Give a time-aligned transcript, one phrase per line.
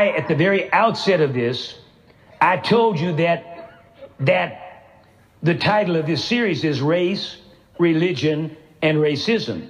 [0.00, 1.78] I, at the very outset of this,
[2.40, 3.82] I told you that,
[4.20, 4.86] that
[5.42, 7.36] the title of this series is Race,
[7.78, 9.68] Religion, and Racism.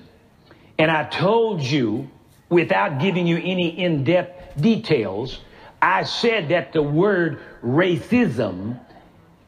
[0.79, 2.09] And I told you,
[2.49, 5.41] without giving you any in depth details,
[5.83, 8.79] I said that the word racism,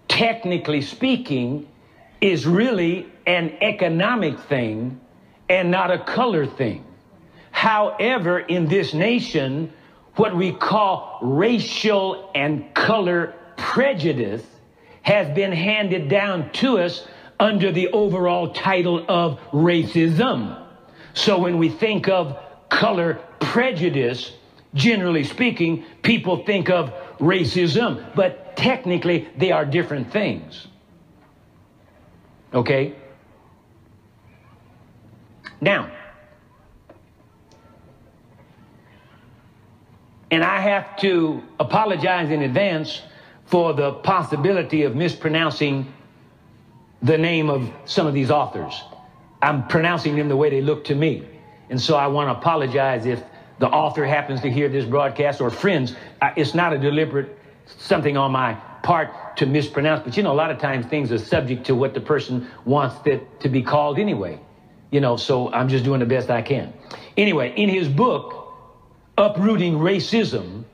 [0.08, 1.68] technically speaking,
[2.20, 5.00] is really an economic thing
[5.48, 6.84] and not a color thing.
[7.52, 9.72] However, in this nation,
[10.16, 14.44] what we call racial and color prejudice
[15.02, 17.06] has been handed down to us
[17.40, 20.64] under the overall title of racism.
[21.14, 22.38] So when we think of
[22.68, 24.32] color prejudice,
[24.74, 30.68] generally speaking, people think of racism, but technically they are different things.
[32.54, 32.94] Okay?
[35.60, 35.90] Now,
[40.32, 43.02] and I have to apologize in advance
[43.44, 45.92] for the possibility of mispronouncing
[47.02, 48.82] the name of some of these authors.
[49.42, 51.28] I'm pronouncing them the way they look to me.
[51.68, 53.22] And so I want to apologize if
[53.58, 55.94] the author happens to hear this broadcast or friends.
[56.34, 60.50] It's not a deliberate something on my part to mispronounce, but you know, a lot
[60.50, 64.40] of times things are subject to what the person wants it to be called anyway.
[64.90, 66.72] You know, so I'm just doing the best I can.
[67.18, 68.41] Anyway, in his book,
[69.18, 70.64] Uprooting Racism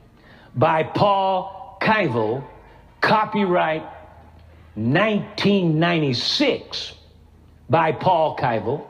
[0.55, 2.41] by Paul Kivel,
[3.01, 3.83] copyright
[4.75, 6.93] 1996
[7.69, 8.87] by Paul Kivel,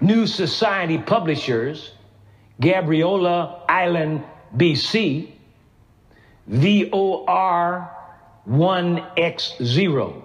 [0.00, 1.92] New Society Publishers,
[2.60, 4.24] Gabriola Island,
[4.56, 5.30] BC,
[6.48, 7.88] VOR
[8.48, 10.22] 1X0.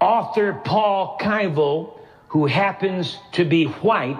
[0.00, 4.16] Author Paul Kivel, who happens to be white,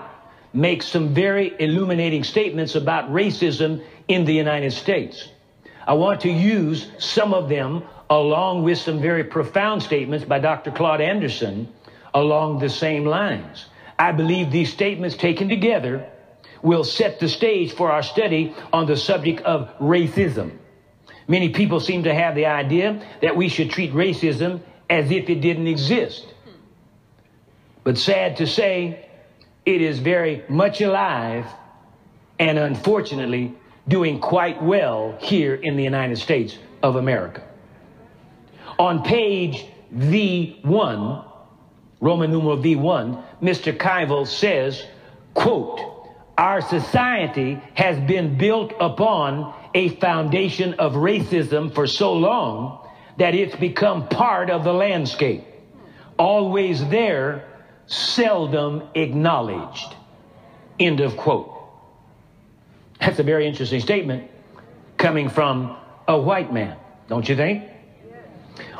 [0.52, 5.28] makes some very illuminating statements about racism in the United States.
[5.86, 10.70] I want to use some of them along with some very profound statements by Dr.
[10.70, 11.68] Claude Anderson
[12.14, 13.66] along the same lines.
[13.98, 16.08] I believe these statements taken together
[16.62, 20.58] will set the stage for our study on the subject of racism.
[21.26, 25.40] Many people seem to have the idea that we should treat racism as if it
[25.40, 26.26] didn't exist.
[27.84, 29.07] But sad to say,
[29.68, 31.44] it is very much alive
[32.38, 33.54] and unfortunately
[33.86, 37.42] doing quite well here in the United States of America.
[38.78, 41.22] On page V1,
[42.00, 43.76] Roman numeral V1, Mr.
[43.76, 44.86] Kivel says,
[45.34, 45.80] quote,
[46.38, 53.56] our society has been built upon a foundation of racism for so long that it's
[53.56, 55.44] become part of the landscape.
[56.18, 57.47] Always there,
[57.88, 59.96] seldom acknowledged.
[60.78, 61.54] End of quote.
[63.00, 64.30] That's a very interesting statement
[64.96, 65.76] coming from
[66.06, 66.76] a white man,
[67.08, 67.64] don't you think?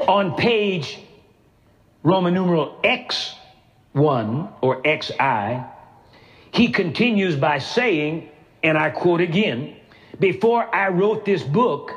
[0.06, 0.98] On page
[2.02, 5.64] Roman numeral X1 or XI,
[6.52, 8.28] he continues by saying,
[8.62, 9.76] and I quote again,
[10.18, 11.92] before I wrote this book,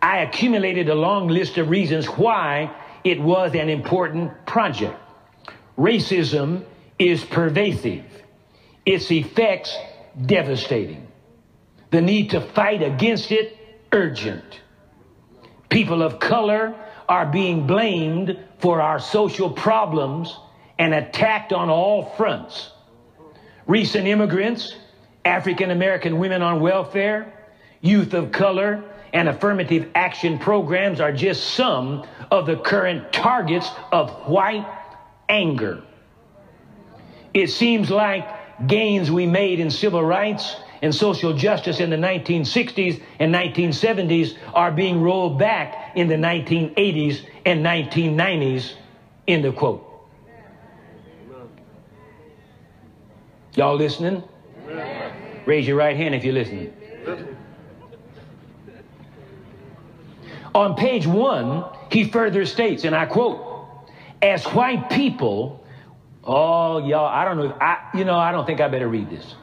[0.00, 2.70] I accumulated a long list of reasons why
[3.04, 4.98] it was an important project.
[5.78, 6.64] Racism
[6.98, 8.04] is pervasive.
[8.86, 9.76] Its effects
[10.26, 11.06] devastating.
[11.90, 13.56] The need to fight against it
[13.92, 14.60] urgent.
[15.68, 16.74] People of color
[17.08, 20.36] are being blamed for our social problems
[20.78, 22.70] and attacked on all fronts.
[23.66, 24.74] Recent immigrants,
[25.24, 27.32] African American women on welfare,
[27.80, 34.10] youth of color, and affirmative action programs are just some of the current targets of
[34.28, 34.66] white
[35.28, 35.82] anger.
[37.32, 38.26] It seems like
[38.66, 44.70] gains we made in civil rights and social justice in the 1960s and 1970s are
[44.70, 48.72] being rolled back in the 1980s and 1990s.
[49.26, 49.90] End of quote.
[53.54, 54.22] Y'all listening?
[55.46, 56.72] Raise your right hand if you're listening.
[60.54, 63.53] On page one, he further states, and I quote,
[64.24, 65.62] as white people,
[66.24, 69.10] oh, y'all, I don't know, If I, you know, I don't think I better read
[69.10, 69.34] this.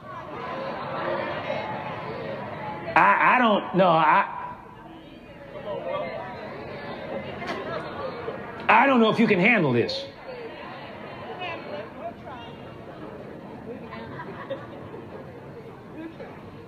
[2.95, 3.87] I, I don't know.
[3.87, 4.37] I,
[8.67, 10.05] I don't know if you can handle this.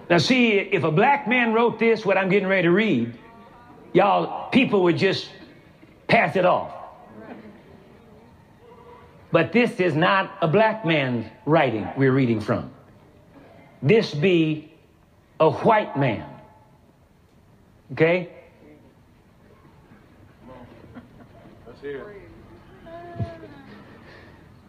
[0.09, 3.17] Now, see, if a black man wrote this, what I'm getting ready to read,
[3.93, 5.29] y'all, people would just
[6.07, 6.82] pass it off.
[9.33, 12.71] But this is not a black man's writing we're reading from.
[13.81, 14.71] This be
[15.41, 16.29] a white man
[17.93, 18.29] Okay?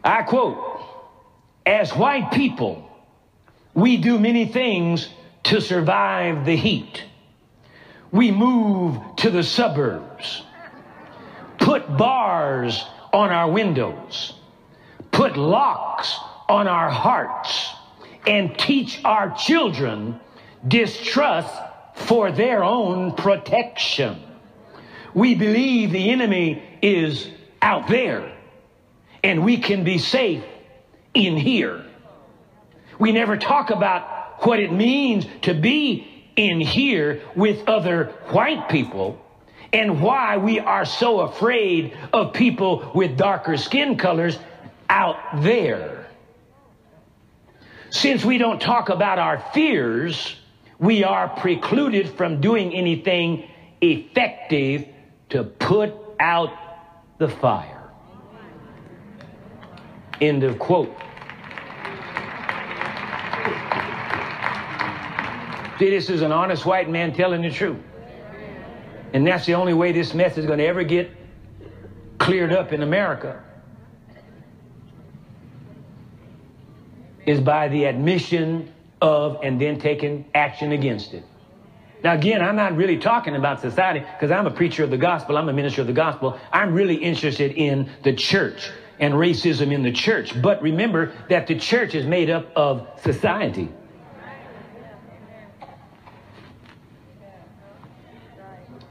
[0.02, 0.58] I quote,
[1.64, 2.87] as white people,
[3.72, 5.08] we do many things
[5.44, 7.05] to survive the heat.
[8.12, 10.43] We move to the suburbs,
[11.58, 12.84] put bars
[13.14, 14.34] on our windows,
[15.25, 16.19] put locks
[16.50, 17.71] on our hearts,
[18.26, 20.21] and teach our children
[20.69, 21.55] distrust
[21.94, 24.23] for their own protection.
[25.15, 27.26] We believe the enemy is
[27.62, 28.37] out there
[29.23, 30.44] and we can be safe
[31.15, 31.87] in here.
[32.99, 36.06] We never talk about what it means to be
[36.37, 39.19] in here with other white people
[39.73, 44.38] and why we are so afraid of people with darker skin colors
[44.88, 46.06] out there.
[47.90, 50.36] Since we don't talk about our fears,
[50.78, 53.48] we are precluded from doing anything
[53.81, 54.88] effective
[55.31, 56.50] to put out
[57.19, 57.90] the fire.
[60.20, 60.94] End of quote.
[65.78, 67.82] See, this is an honest white man telling the truth.
[69.12, 71.10] And that's the only way this mess is going to ever get
[72.19, 73.42] cleared up in America.
[77.26, 81.25] Is by the admission of and then taking action against it.
[82.03, 85.38] Now, again, I'm not really talking about society because I'm a preacher of the gospel.
[85.38, 86.38] I'm a minister of the gospel.
[86.53, 90.41] I'm really interested in the church and racism in the church.
[90.41, 93.71] But remember that the church is made up of society.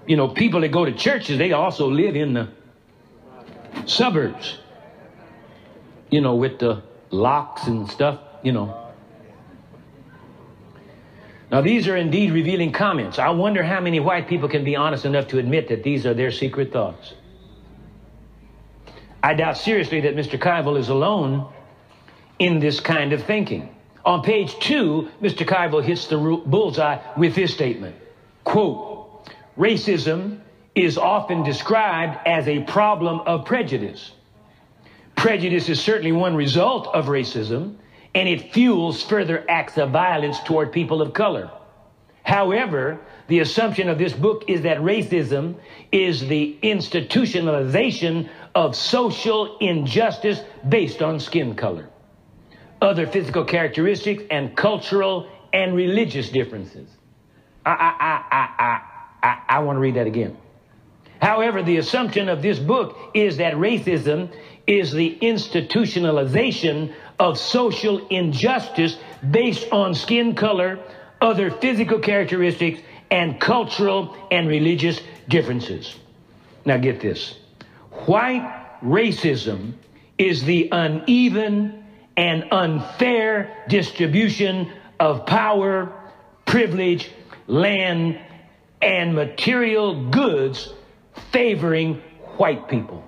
[0.08, 2.50] You know, people that go to churches, they also live in the
[3.86, 4.58] suburbs.
[6.10, 6.82] You know, with the
[7.13, 8.80] locks and stuff, you know.
[11.51, 13.19] Now, these are indeed revealing comments.
[13.19, 16.15] I wonder how many white people can be honest enough to admit that these are
[16.15, 17.13] their secret thoughts.
[19.21, 20.39] I doubt seriously that Mr.
[20.39, 21.48] Kivel is alone
[22.39, 23.74] in this kind of thinking.
[24.04, 25.48] On page two, Mr.
[25.48, 27.95] Kivel hits the bullseye with this statement.
[28.44, 30.39] Quote, racism
[30.75, 34.12] is often described as a problem of prejudice.
[35.24, 37.75] Prejudice is certainly one result of racism,
[38.14, 41.50] and it fuels further acts of violence toward people of color.
[42.24, 43.00] However,
[43.30, 45.56] the assumption of this book is that racism
[45.94, 51.88] is the institutionalization of social injustice based on skin color,
[52.81, 56.90] other physical characteristics, and cultural and religious differences.
[57.66, 60.36] I, I, I, I, I, I want to read that again.
[61.22, 64.30] However, the assumption of this book is that racism
[64.68, 68.98] is the institutionalization of social injustice
[69.30, 70.80] based on skin color,
[71.21, 72.80] other physical characteristics,
[73.12, 75.95] and cultural and religious differences.
[76.65, 77.36] Now, get this
[78.06, 79.74] white racism
[80.18, 81.83] is the uneven
[82.18, 85.92] and unfair distribution of power,
[86.45, 87.10] privilege,
[87.48, 88.19] land,
[88.81, 90.74] and material goods
[91.31, 92.01] favoring
[92.38, 93.04] white people.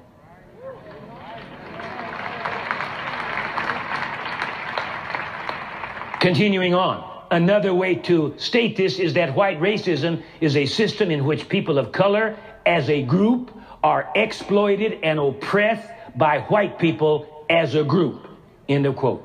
[6.25, 7.27] Continuing on.
[7.29, 11.77] Another way to state this is that white racism is a system in which people
[11.77, 18.27] of color as a group are exploited and oppressed by white people as a group.
[18.67, 19.24] End of quote.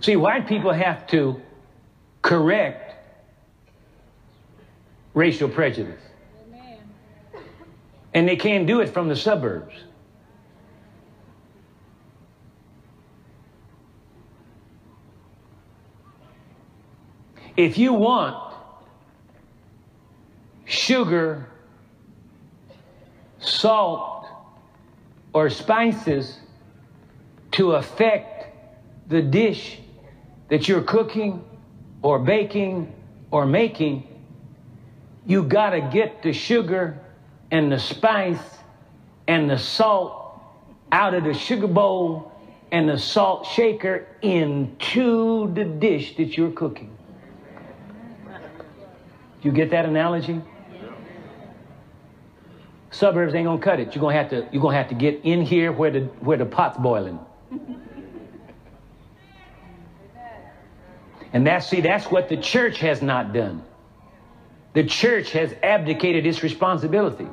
[0.00, 1.42] See, white people have to
[2.22, 2.85] correct
[5.16, 6.00] racial prejudice.
[8.12, 9.74] And they can't do it from the suburbs.
[17.56, 18.54] If you want
[20.66, 21.48] sugar,
[23.38, 24.26] salt,
[25.32, 26.38] or spices
[27.52, 28.48] to affect
[29.08, 29.78] the dish
[30.50, 31.42] that you're cooking
[32.02, 32.92] or baking
[33.30, 34.15] or making,
[35.26, 36.98] you got to get the sugar
[37.50, 38.38] and the spice
[39.26, 40.40] and the salt
[40.92, 42.32] out of the sugar bowl
[42.70, 46.96] and the salt shaker into the dish that you're cooking.
[49.42, 50.40] You get that analogy?
[52.90, 53.94] Suburbs ain't gonna cut it.
[53.94, 56.46] You're gonna have to you're gonna have to get in here where the where the
[56.46, 57.18] pot's boiling.
[61.32, 63.62] And that's see, that's what the church has not done.
[64.76, 67.26] The church has abdicated its responsibility.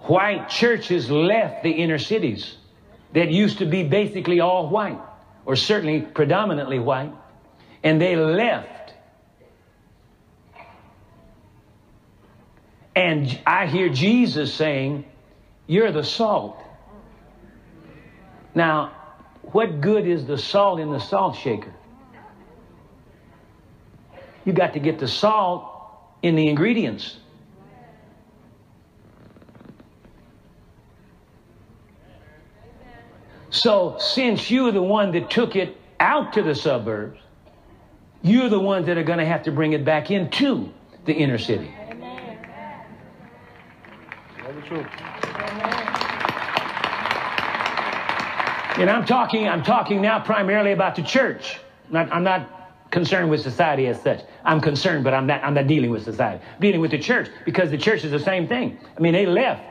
[0.00, 2.56] white churches left the inner cities
[3.14, 5.00] that used to be basically all white,
[5.46, 7.14] or certainly predominantly white,
[7.82, 8.92] and they left.
[12.94, 15.06] And I hear Jesus saying,
[15.66, 16.58] You're the salt.
[18.54, 18.92] Now,
[19.40, 21.72] what good is the salt in the salt shaker?
[24.50, 25.70] You got to get the salt
[26.22, 27.18] in the ingredients.
[33.50, 37.20] So, since you're the one that took it out to the suburbs,
[38.22, 40.72] you're the ones that are going to have to bring it back into
[41.04, 41.72] the inner city.
[48.78, 51.60] And I'm talking, I'm talking now primarily about the church.
[51.88, 52.59] Not, I'm not
[52.90, 54.22] concerned with society as such.
[54.44, 56.42] I'm concerned, but I'm not, I'm not dealing with society.
[56.60, 58.78] Dealing with the church because the church is the same thing.
[58.96, 59.62] I mean, they left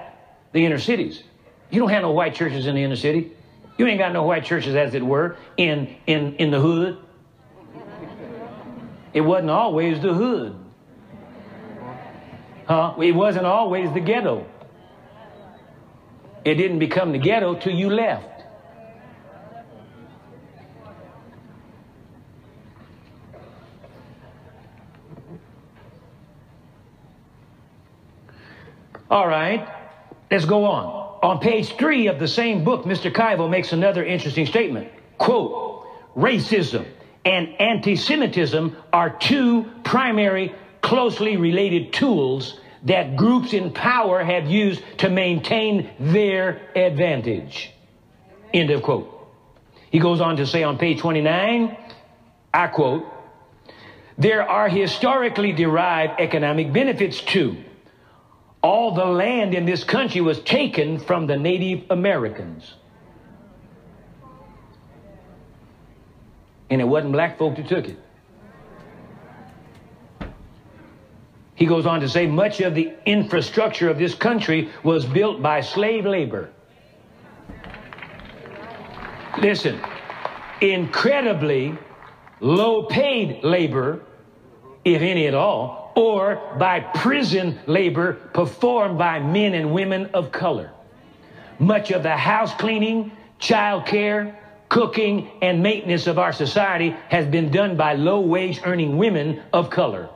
[0.54, 1.24] the inner cities.
[1.70, 3.32] You don't have no white churches in the inner city.
[3.78, 6.98] You ain't got no white churches, as it were, in, in, in the hood.
[9.14, 10.56] It wasn't always the hood.
[12.68, 12.96] Huh?
[13.02, 14.46] It wasn't always the ghetto.
[16.46, 18.39] It didn't become the ghetto till you left.
[29.10, 29.68] All right,
[30.30, 31.18] let's go on.
[31.24, 33.12] On page three of the same book, Mr.
[33.12, 34.90] Kivel makes another interesting statement.
[35.18, 35.86] Quote,
[36.16, 36.86] racism
[37.26, 45.10] and anti-Semitism are two primary closely related tools that groups in power have used to
[45.10, 47.72] maintain their advantage.
[48.54, 49.16] End of quote.
[49.92, 51.76] He goes on to say on page 29,
[52.54, 53.06] I quote,
[54.20, 57.58] there are historically derived economic benefits too
[58.62, 62.74] all the land in this country was taken from the Native Americans.
[66.70, 68.00] And it wasn't black folk that took it.
[71.56, 75.60] He goes on to say much of the infrastructure of this country was built by
[75.62, 76.50] slave labor.
[79.42, 79.80] Listen,
[80.62, 81.78] incredibly
[82.40, 84.02] low paid labor,
[84.86, 90.72] if any at all, or by prison labor performed by men and women of color.
[91.60, 94.40] Much of the house cleaning, child care,
[94.70, 99.70] cooking, and maintenance of our society has been done by low wage earning women of
[99.70, 100.08] color.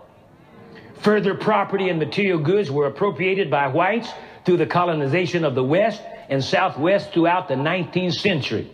[1.02, 4.08] Further property and material goods were appropriated by whites
[4.46, 8.74] through the colonization of the West and Southwest throughout the 19th century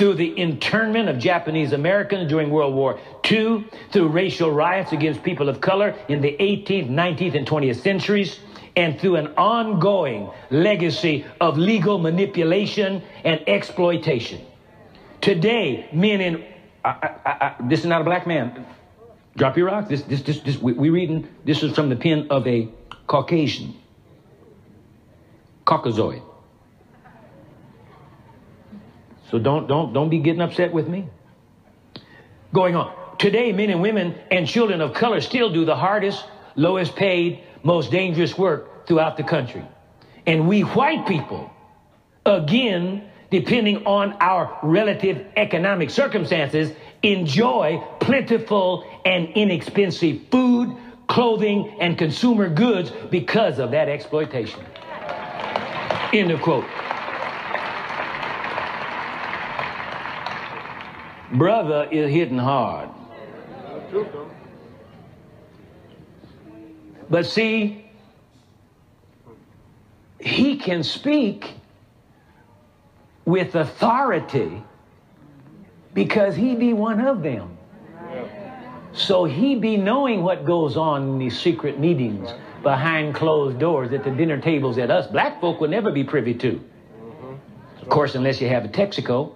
[0.00, 2.98] through the internment of Japanese Americans during World War
[3.30, 8.40] II, through racial riots against people of color in the 18th, 19th, and 20th centuries,
[8.76, 14.40] and through an ongoing legacy of legal manipulation and exploitation.
[15.20, 16.46] Today, men in
[16.82, 18.64] I, I, I, this is not a black man.
[19.36, 19.86] Drop your rock.
[19.86, 20.56] This, this, this, this.
[20.56, 21.28] We, we reading.
[21.44, 22.70] This is from the pen of a
[23.06, 23.74] Caucasian,
[25.66, 26.22] Caucasoid.
[29.30, 31.08] So don't, don't, don't be getting upset with me.
[32.52, 32.94] Going on.
[33.18, 36.24] Today, men and women and children of color still do the hardest,
[36.56, 39.62] lowest paid, most dangerous work throughout the country.
[40.26, 41.50] And we white people,
[42.26, 46.72] again, depending on our relative economic circumstances,
[47.02, 54.64] enjoy plentiful and inexpensive food, clothing, and consumer goods because of that exploitation.
[56.12, 56.64] End of quote.
[61.32, 62.88] Brother is hitting hard.
[67.08, 67.84] But see,
[70.20, 71.54] he can speak
[73.24, 74.62] with authority
[75.94, 77.56] because he be one of them.
[78.92, 82.32] So he be knowing what goes on in these secret meetings
[82.62, 86.34] behind closed doors at the dinner tables that us black folk will never be privy
[86.34, 86.60] to.
[87.80, 89.32] Of course, unless you have a Texaco.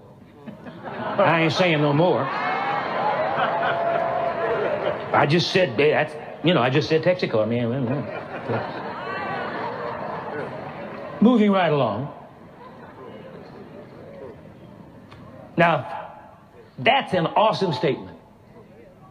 [1.19, 2.23] I ain't saying no more.
[5.15, 6.13] I just said that's
[6.45, 7.43] you know I just said Texaco.
[7.43, 7.69] I mean,
[11.21, 12.13] moving right along.
[15.57, 16.11] Now,
[16.79, 18.19] that's an awesome statement.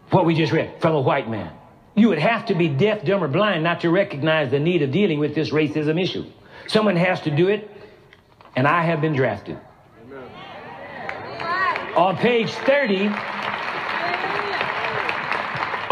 [0.10, 1.52] What we just read from a white man.
[1.96, 4.92] You would have to be deaf, dumb, or blind not to recognize the need of
[4.92, 6.26] dealing with this racism issue.
[6.68, 7.70] Someone has to do it,
[8.56, 9.60] and I have been drafted.
[11.96, 13.08] On page 30,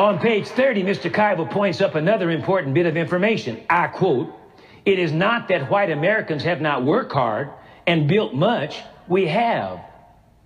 [0.01, 1.12] on page 30, Mr.
[1.12, 3.62] Kivel points up another important bit of information.
[3.70, 4.34] I quote,
[4.84, 7.51] It is not that white Americans have not worked hard
[7.86, 8.79] and built much.
[9.08, 9.79] We have.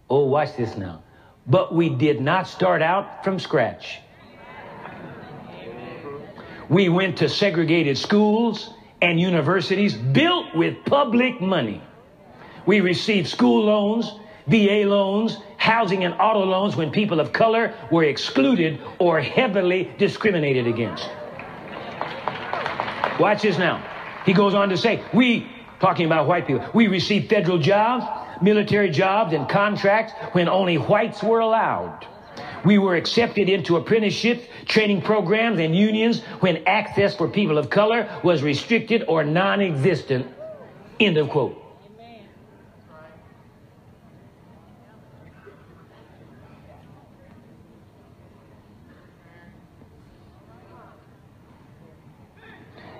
[0.09, 1.03] Oh, watch this now.
[1.47, 3.99] But we did not start out from scratch.
[6.67, 11.81] We went to segregated schools and universities built with public money.
[12.65, 14.11] We received school loans,
[14.47, 20.67] VA loans, housing and auto loans when people of color were excluded or heavily discriminated
[20.67, 21.09] against.
[23.19, 23.83] Watch this now.
[24.25, 25.47] He goes on to say, we,
[25.79, 28.05] talking about white people, we received federal jobs,
[28.41, 32.05] military jobs, and contracts when only whites were allowed.
[32.65, 38.09] We were accepted into apprenticeships, training programs, and unions when access for people of color
[38.23, 40.27] was restricted or non existent.
[40.99, 41.64] End of quote.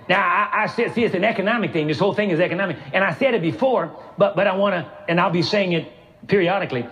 [0.08, 1.88] Now, I, I said, see, it's an economic thing.
[1.88, 2.78] This whole thing is economic.
[2.94, 5.92] And I said it before, but, but I want to, and I'll be saying it
[6.28, 6.88] periodically.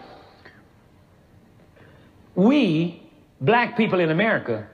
[2.36, 3.02] We,
[3.40, 4.68] black people in America,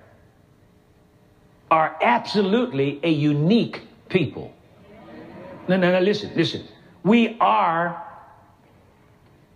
[1.70, 4.54] are absolutely a unique people.
[5.68, 6.66] No, no, no, listen, listen.
[7.04, 8.04] We are,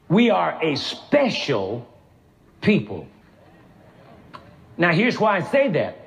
[0.10, 1.88] we are a special
[2.62, 3.08] people.
[4.78, 5.98] Now, here's why I say that.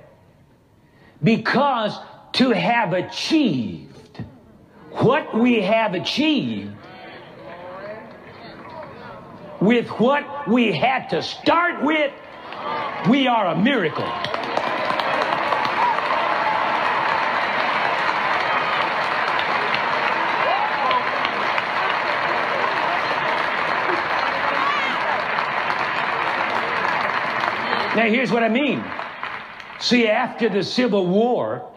[1.23, 1.99] Because
[2.37, 4.23] to have achieved
[4.91, 6.71] what we have achieved
[9.59, 12.13] with what we had to start with,
[13.09, 14.05] we are a miracle.
[27.97, 28.85] Now, here's what I mean.
[29.79, 31.73] See, after the Civil War,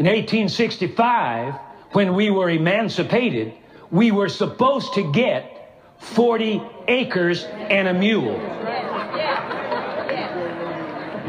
[0.00, 1.56] in 1865,
[1.92, 3.52] when we were emancipated,
[3.90, 8.38] we were supposed to get 40 acres and a mule.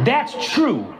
[0.05, 0.95] That's true.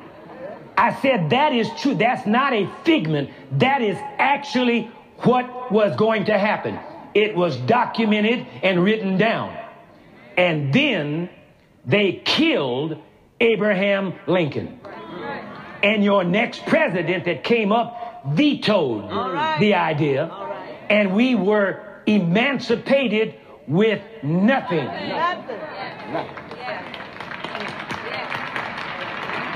[0.78, 1.96] I said that is true.
[1.96, 3.30] That's not a figment.
[3.54, 6.78] That is actually what was going to happen.
[7.14, 9.58] It was documented and written down.
[10.36, 11.30] And then
[11.86, 13.02] they killed
[13.40, 14.82] Abraham Lincoln
[15.84, 19.60] and your next president that came up vetoed right.
[19.60, 20.78] the idea, right.
[20.90, 23.36] and we were emancipated
[23.68, 24.86] with nothing.
[24.86, 25.58] Nothing.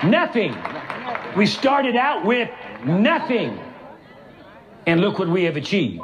[0.09, 0.55] Nothing.
[1.35, 2.49] We started out with
[2.85, 3.59] nothing.
[4.88, 6.01] And look what we have achieved.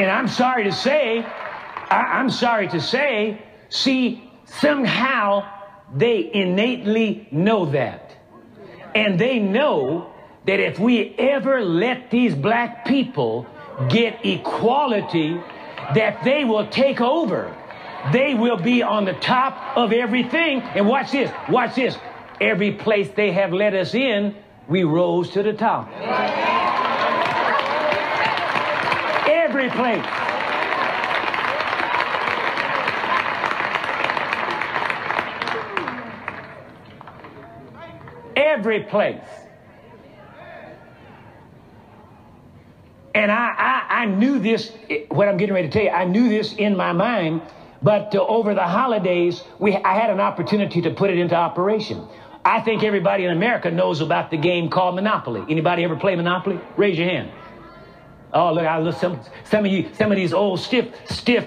[0.00, 5.46] And I'm sorry to say, I, am sorry to say, see, somehow
[5.94, 8.16] they innately know that.
[8.94, 10.10] And they know
[10.46, 13.46] that if we ever let these black people
[13.90, 15.38] get equality,
[15.94, 17.54] that they will take over.
[18.10, 20.62] They will be on the top of everything.
[20.62, 21.98] And watch this, watch this.
[22.40, 24.34] Every place they have let us in,
[24.66, 25.90] we rose to the top.
[29.60, 30.06] Every place.
[38.36, 39.20] Every place.
[43.14, 44.72] And I, I, I, knew this,
[45.08, 47.42] what I'm getting ready to tell you, I knew this in my mind,
[47.82, 52.08] but uh, over the holidays, we, I had an opportunity to put it into operation.
[52.46, 55.44] I think everybody in America knows about the game called Monopoly.
[55.50, 56.58] Anybody ever play Monopoly?
[56.78, 57.30] Raise your hand.
[58.32, 61.46] Oh, look, I look some some of you, some of these old stiff, stiff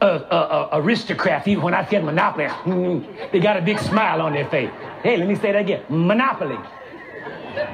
[0.00, 1.48] uh, uh, uh, aristocrats.
[1.48, 2.48] Even when I said monopoly,
[3.32, 4.70] they got a big smile on their face.
[5.02, 5.84] Hey, let me say that again.
[5.88, 6.58] Monopoly.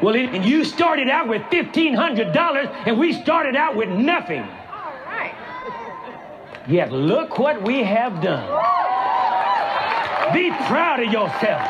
[0.02, 3.88] Well, it, and you started out with fifteen hundred dollars, and we started out with
[3.88, 4.42] nothing.
[4.42, 5.34] All right.
[6.68, 8.46] Yet look what we have done.
[10.32, 11.62] Be proud of yourself.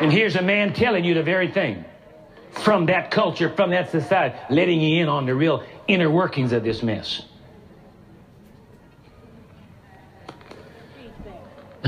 [0.00, 1.84] And here's a man telling you the very thing
[2.50, 6.62] from that culture, from that society, letting you in on the real inner workings of
[6.64, 7.22] this mess.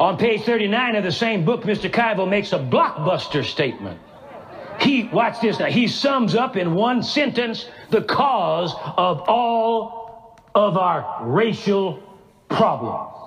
[0.00, 1.90] on page 39 of the same book, Mr.
[1.90, 4.00] Kivel makes a blockbuster statement.
[4.80, 10.76] He, watch this now, he sums up in one sentence the cause of all of
[10.76, 12.02] our racial
[12.48, 13.21] problems.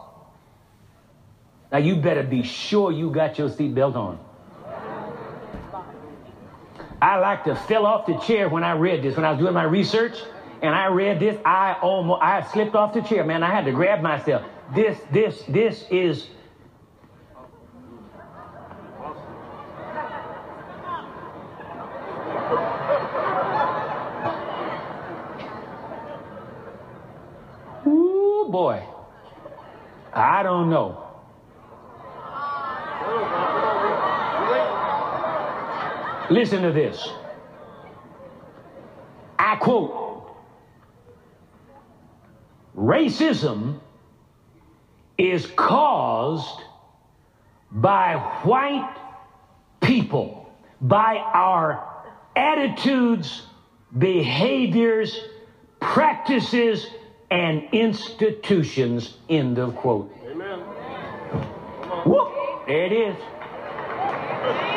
[1.76, 4.18] Now you better be sure you got your seatbelt on.
[7.02, 9.18] I like to fell off the chair when I read this.
[9.18, 10.18] When I was doing my research
[10.62, 13.44] and I read this, I almost I slipped off the chair, man.
[13.44, 14.44] I had to grab myself.
[14.74, 16.30] This, this, this is
[27.86, 28.82] Ooh, boy.
[30.14, 30.95] I don't know.
[36.30, 37.08] Listen to this.
[39.38, 40.36] I quote
[42.76, 43.80] Racism
[45.18, 46.62] is caused
[47.72, 48.98] by white
[49.82, 50.50] people,
[50.82, 53.44] by our attitudes,
[53.98, 55.18] behaviors,
[55.80, 56.88] practices,
[57.32, 59.18] and institutions.
[59.30, 60.12] End of quote.
[60.28, 60.60] Amen.
[62.06, 62.68] Whoop!
[62.68, 64.75] There it is.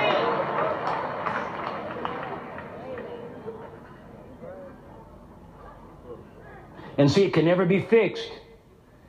[6.98, 8.30] And see, it can never be fixed.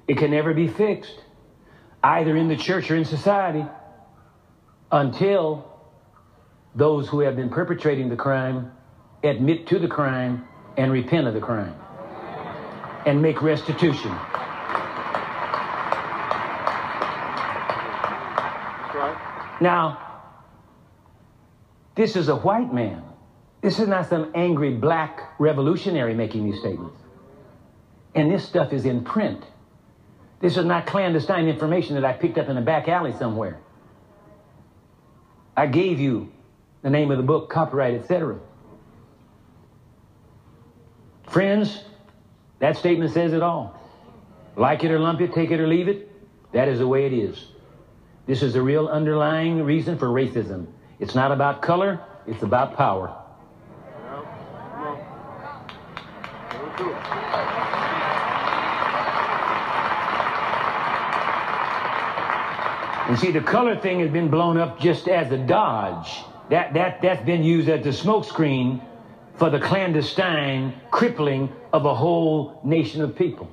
[0.07, 1.23] It can never be fixed,
[2.03, 3.65] either in the church or in society,
[4.91, 5.65] until
[6.75, 8.71] those who have been perpetrating the crime
[9.23, 10.47] admit to the crime
[10.77, 11.75] and repent of the crime
[13.05, 14.11] and make restitution.
[19.61, 20.21] Now,
[21.95, 23.03] this is a white man.
[23.61, 26.97] This is not some angry black revolutionary making these statements.
[28.15, 29.43] And this stuff is in print.
[30.39, 33.59] This is not clandestine information that I picked up in a back alley somewhere.
[35.55, 36.31] I gave you
[36.81, 38.39] the name of the book, copyright, etc.
[41.27, 41.83] Friends,
[42.59, 43.79] that statement says it all.
[44.55, 46.09] Like it or lump it, take it or leave it,
[46.53, 47.45] that is the way it is.
[48.25, 50.67] This is the real underlying reason for racism.
[50.99, 53.15] It's not about color, it's about power.
[53.93, 54.23] Yeah.
[54.71, 54.97] Come on.
[56.53, 56.95] Number two.
[63.09, 66.11] And see, the color thing has been blown up just as a dodge.
[66.51, 68.85] That, that, that's been used as the smokescreen
[69.35, 73.51] for the clandestine crippling of a whole nation of people.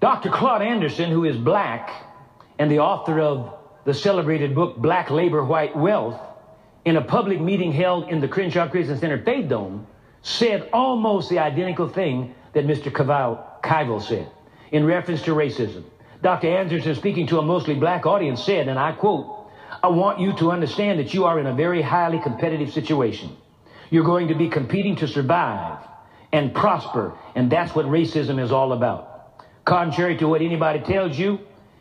[0.00, 0.30] Dr.
[0.30, 1.90] Claude Anderson, who is black
[2.58, 6.18] and the author of the celebrated book Black Labor, White Wealth,
[6.86, 9.86] in a public meeting held in the Crenshaw Christian Center Faith Dome,
[10.22, 12.90] said almost the identical thing that Mr.
[12.92, 14.30] Kivel said
[14.70, 15.84] in reference to racism.
[16.22, 16.48] Dr.
[16.48, 19.50] Anderson, speaking to a mostly black audience, said, and I quote,
[19.82, 23.36] I want you to understand that you are in a very highly competitive situation.
[23.90, 25.78] You're going to be competing to survive
[26.32, 29.42] and prosper, and that's what racism is all about.
[29.64, 31.40] Contrary to what anybody tells you,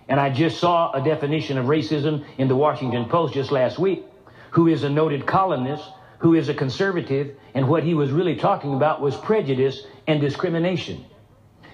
[0.10, 4.04] and I just saw a definition of racism in the Washington Post just last week,
[4.50, 5.88] who is a noted columnist,
[6.22, 11.04] who is a conservative, and what he was really talking about was prejudice and discrimination.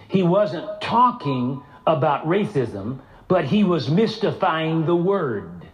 [0.08, 5.68] He wasn't talking about racism, but he was mystifying the word.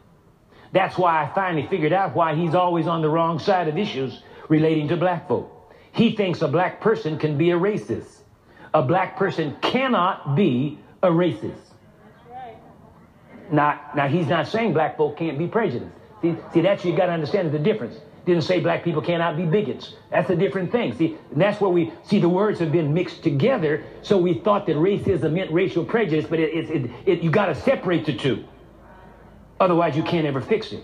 [0.72, 4.24] That's why I finally figured out why he's always on the wrong side of issues
[4.50, 5.72] relating to black folk.
[5.92, 8.22] He thinks a black person can be a racist.
[8.74, 11.60] A black person cannot be a racist.
[13.52, 15.92] Now, now he's not saying black folk can't be prejudiced.
[16.24, 18.00] See, see that's you got to understand the difference.
[18.26, 19.96] Didn't say black people cannot be bigots.
[20.10, 20.96] That's a different thing.
[20.98, 23.84] See, and that's where we see the words have been mixed together.
[24.02, 27.48] So we thought that racism meant racial prejudice, but it, it, it, it you got
[27.48, 28.46] to separate the two.
[29.60, 30.84] Otherwise, you can't ever fix it.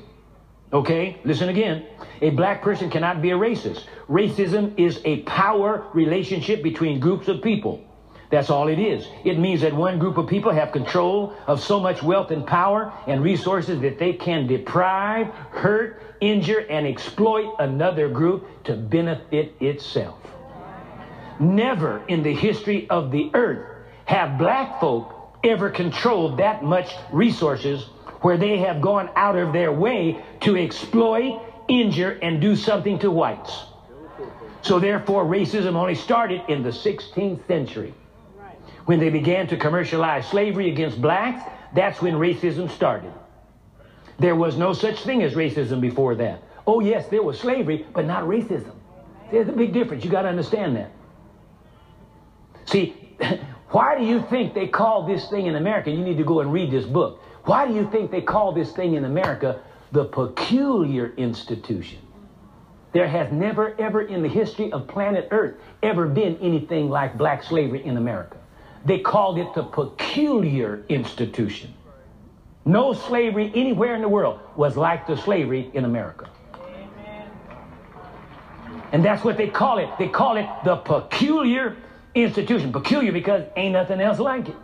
[0.71, 1.86] Okay, listen again.
[2.21, 3.86] A black person cannot be a racist.
[4.08, 7.84] Racism is a power relationship between groups of people.
[8.29, 9.07] That's all it is.
[9.23, 12.93] It means that one group of people have control of so much wealth and power
[13.07, 20.19] and resources that they can deprive, hurt, injure, and exploit another group to benefit itself.
[21.39, 23.65] Never in the history of the earth
[24.05, 27.85] have black folk ever controlled that much resources
[28.21, 33.09] where they have gone out of their way to exploit, injure, and do something to
[33.09, 33.63] whites.
[34.61, 37.93] So therefore, racism only started in the 16th century.
[38.89, 43.13] When they began to commercialize slavery against blacks, that's when racism started.
[44.17, 46.41] There was no such thing as racism before that.
[46.65, 48.73] Oh, yes, there was slavery, but not racism.
[49.30, 50.04] There's a big difference.
[50.04, 50.89] You got to understand that.
[52.65, 53.15] See,
[53.69, 55.91] why do you think they call this thing in America?
[55.91, 57.21] You need to go and read this book.
[57.43, 61.99] Why do you think they call this thing in America the peculiar institution?
[62.93, 67.43] There has never, ever in the history of planet Earth ever been anything like black
[67.43, 68.38] slavery in America.
[68.85, 71.73] They called it the peculiar institution.
[72.65, 76.29] No slavery anywhere in the world was like the slavery in America.
[78.91, 79.89] And that's what they call it.
[79.99, 81.77] They call it the peculiar
[82.15, 82.71] institution.
[82.71, 84.55] Peculiar because ain't nothing else like it.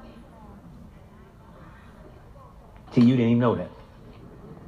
[2.93, 3.69] See, you didn't even know that.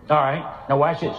[0.09, 1.17] All right, now watch this.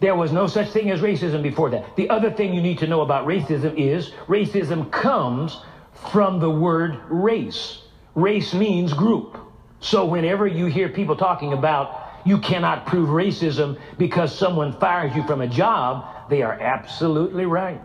[0.00, 1.94] There was no such thing as racism before that.
[1.96, 5.58] The other thing you need to know about racism is racism comes
[6.12, 7.82] from the word race.
[8.14, 9.38] Race means group.
[9.80, 15.22] So whenever you hear people talking about you cannot prove racism because someone fires you
[15.24, 17.80] from a job, they are absolutely right.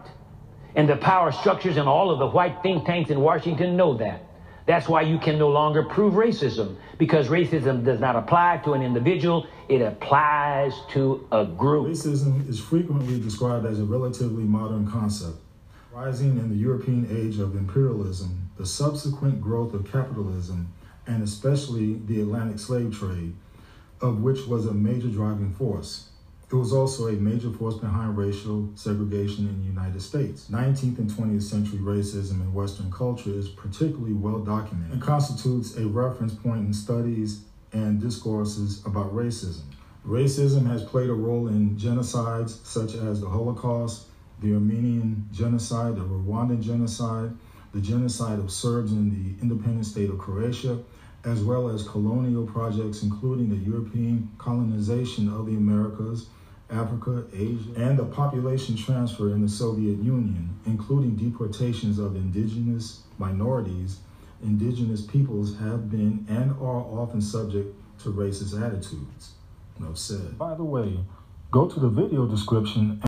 [0.76, 4.24] And the power structures and all of the white think tanks in Washington know that.
[4.66, 8.82] That's why you can no longer prove racism because racism does not apply to an
[8.82, 11.88] individual, it applies to a group.
[11.88, 15.38] Racism is frequently described as a relatively modern concept.
[15.96, 20.74] Rising in the European age of imperialism, the subsequent growth of capitalism,
[21.08, 23.34] and especially the Atlantic slave trade,
[24.02, 26.10] of which was a major driving force.
[26.52, 30.50] It was also a major force behind racial segregation in the United States.
[30.52, 35.88] 19th and 20th century racism in Western culture is particularly well documented and constitutes a
[35.88, 39.64] reference point in studies and discourses about racism.
[40.06, 44.08] Racism has played a role in genocides such as the Holocaust,
[44.46, 47.32] the Armenian genocide, the Rwandan genocide,
[47.74, 50.80] the genocide of Serbs in the independent state of Croatia,
[51.24, 56.28] as well as colonial projects, including the European colonization of the Americas,
[56.70, 64.00] Africa, Asia, and the population transfer in the Soviet Union, including deportations of indigenous minorities.
[64.44, 69.32] Indigenous peoples have been and are often subject to racist attitudes.
[69.80, 70.38] No said.
[70.38, 71.00] By the way,
[71.52, 73.00] go to the video description.